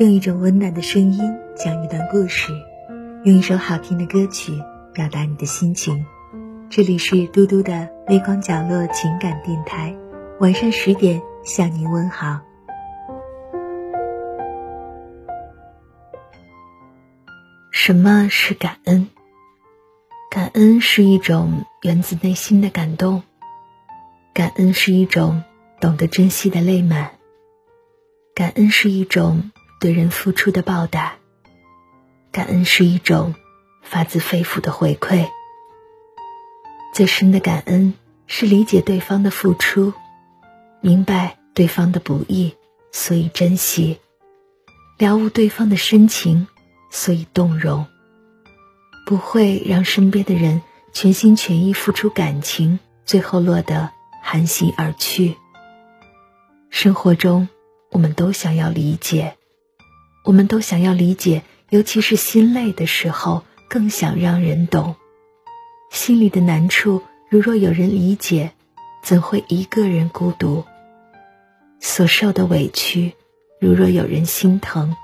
[0.00, 2.52] 用一种温暖的声音讲一段故事，
[3.22, 4.52] 用一首好听的歌曲
[4.92, 6.04] 表达你的心情。
[6.68, 9.94] 这里是嘟嘟的微光角落情感电台，
[10.40, 12.40] 晚上十点向您问好。
[17.70, 19.06] 什么是感恩？
[20.28, 23.22] 感恩是一种源自内心的感动，
[24.32, 25.44] 感恩是一种
[25.78, 27.12] 懂得珍惜的泪满，
[28.34, 29.52] 感恩是一种
[29.84, 31.16] 对人付出的报答，
[32.32, 33.34] 感恩是一种
[33.82, 35.28] 发自肺腑的回馈。
[36.94, 37.92] 最深的感恩
[38.26, 39.92] 是理解对方的付出，
[40.80, 42.54] 明白对方的不易，
[42.92, 43.98] 所以珍惜；
[44.96, 46.46] 了悟对方的深情。
[46.90, 47.86] 所以动容，
[49.04, 50.62] 不会让身边的人
[50.94, 53.90] 全心全意付出感情，最后落得
[54.22, 55.36] 寒心而去。
[56.70, 57.50] 生活中，
[57.90, 59.36] 我们都想要理解，
[60.24, 64.96] 我们都想要理解，尤其是心累的时候，更想让人懂。
[65.90, 68.52] 心里的难处，如若有人理解，
[69.02, 70.64] 怎会一个人孤独？
[71.78, 73.12] 所受的委屈，
[73.60, 74.96] 如若有人心疼。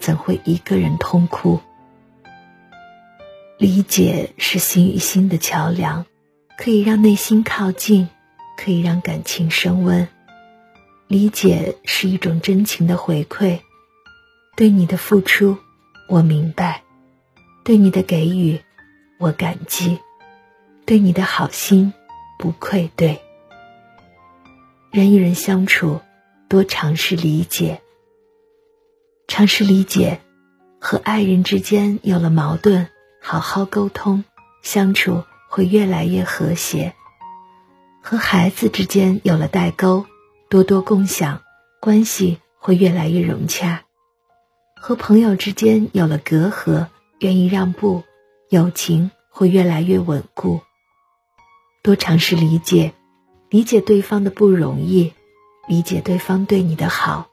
[0.00, 1.60] 怎会一个人痛哭？
[3.56, 6.04] 理解是心与心的桥梁，
[6.58, 8.08] 可以让内心靠近，
[8.58, 10.06] 可以让感情升温。
[11.08, 13.60] 理解是一种真情的回馈，
[14.56, 15.58] 对你的付出，
[16.08, 16.82] 我明白；
[17.64, 18.60] 对你的给予，
[19.18, 19.98] 我感激；
[20.86, 21.92] 对你的好心，
[22.38, 23.20] 不愧对。
[24.92, 26.00] 人与人相处，
[26.48, 27.80] 多尝试理解。
[29.26, 30.20] 尝试理解，
[30.80, 32.86] 和爱人之间有了矛盾，
[33.20, 34.22] 好好沟通，
[34.62, 36.92] 相处会越来越和谐；
[38.00, 40.06] 和孩子之间有了代沟，
[40.48, 41.42] 多多共享，
[41.80, 43.83] 关系会越来越融洽；
[44.86, 48.04] 和朋友之间有了隔阂，愿意让步，
[48.50, 50.60] 友情会越来越稳固。
[51.82, 52.92] 多尝试理解，
[53.48, 55.14] 理解对方的不容易，
[55.66, 57.30] 理解对方对你的好。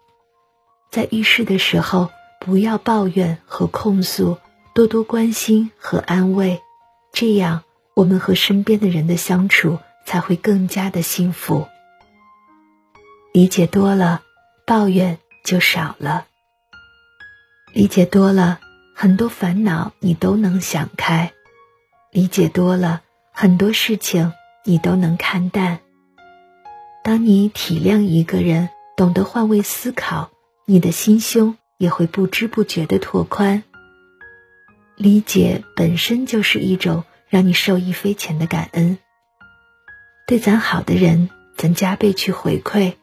[0.91, 2.09] 在遇事的时候，
[2.39, 4.37] 不要抱怨和控诉，
[4.73, 6.61] 多多关心和安慰，
[7.11, 11.67] 这样我们和身边的人的相处才会更加的幸福。
[13.33, 14.21] 理解多了，
[14.65, 16.27] 抱怨就少了；
[17.73, 18.59] 理解多了，
[18.93, 21.31] 很多烦恼你都能想开；
[22.11, 23.01] 理解多了，
[23.31, 24.33] 很多事情
[24.65, 25.79] 你都能看淡。
[27.01, 30.31] 当你体谅一个人，懂得换位思考。
[30.65, 33.63] 你的心胸也会不知不觉的拓宽。
[34.95, 38.97] 理解本身就是一种让你受益匪浅的感恩。
[40.27, 42.93] 对咱好的人，咱加倍去回馈；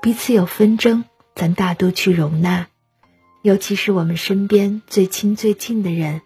[0.00, 1.04] 彼此有纷争，
[1.34, 2.68] 咱大度去容纳。
[3.44, 6.22] 尤其是我们身边最亲最近的人，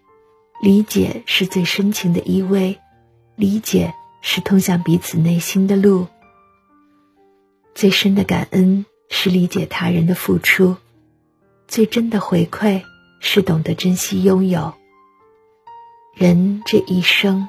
[0.62, 2.76] 理解是最深情的依偎，
[3.34, 3.92] 理解
[4.22, 6.06] 是通向彼此内心的路。
[7.74, 8.86] 最深的感恩。
[9.10, 10.76] 是理解他人的付出，
[11.66, 12.82] 最真的回馈
[13.20, 14.74] 是懂得珍惜拥有。
[16.14, 17.48] 人这一生，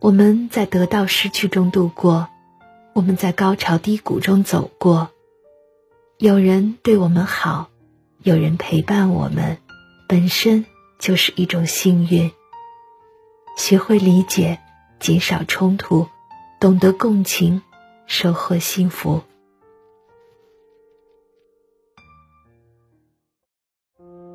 [0.00, 2.28] 我们在得到失去中度过，
[2.94, 5.10] 我们在高潮低谷中走过。
[6.18, 7.70] 有人对我们好，
[8.24, 9.58] 有人陪伴我们，
[10.06, 10.64] 本身
[11.00, 12.30] 就是一种幸运。
[13.56, 14.60] 学会理解，
[15.00, 16.06] 减少冲突，
[16.60, 17.62] 懂得共情，
[18.06, 19.22] 收获幸福。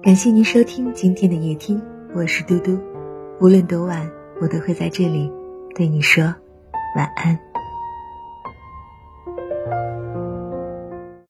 [0.04, 1.82] 感谢您收听今天的夜听，
[2.14, 2.78] 我是嘟嘟。
[3.40, 4.12] 无论多晚，
[4.42, 5.32] 我都会在这里
[5.76, 6.36] 对你说
[6.98, 7.47] 晚安。